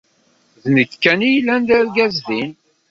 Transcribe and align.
D 0.63 0.65
nekk 0.75 0.91
kan 1.03 1.19
ay 1.27 1.31
yellan 1.35 1.61
d 1.67 1.69
argaz 1.77 2.15
din. 2.27 2.51